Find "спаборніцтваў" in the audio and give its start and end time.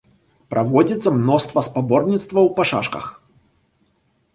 1.69-2.45